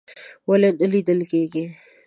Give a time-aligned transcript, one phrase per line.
[0.49, 1.65] ولې نه لیدل کیږي؟